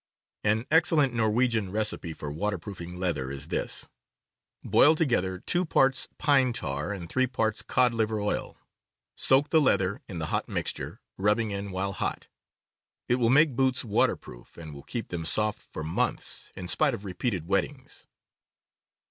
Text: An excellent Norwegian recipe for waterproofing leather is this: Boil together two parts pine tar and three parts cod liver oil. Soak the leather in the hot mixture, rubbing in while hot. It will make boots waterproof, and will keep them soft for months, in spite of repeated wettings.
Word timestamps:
An 0.43 0.65
excellent 0.71 1.13
Norwegian 1.13 1.71
recipe 1.71 2.11
for 2.11 2.31
waterproofing 2.31 2.97
leather 2.99 3.29
is 3.29 3.49
this: 3.49 3.87
Boil 4.63 4.95
together 4.95 5.37
two 5.37 5.63
parts 5.63 6.07
pine 6.17 6.53
tar 6.53 6.91
and 6.91 7.07
three 7.07 7.27
parts 7.27 7.61
cod 7.61 7.93
liver 7.93 8.19
oil. 8.19 8.57
Soak 9.15 9.51
the 9.51 9.61
leather 9.61 10.01
in 10.07 10.17
the 10.17 10.25
hot 10.33 10.49
mixture, 10.49 11.01
rubbing 11.19 11.51
in 11.51 11.69
while 11.69 11.93
hot. 11.93 12.29
It 13.07 13.17
will 13.17 13.29
make 13.29 13.55
boots 13.55 13.85
waterproof, 13.85 14.57
and 14.57 14.73
will 14.73 14.81
keep 14.81 15.09
them 15.09 15.23
soft 15.23 15.61
for 15.61 15.83
months, 15.83 16.51
in 16.57 16.67
spite 16.67 16.95
of 16.95 17.05
repeated 17.05 17.45
wettings. 17.45 18.07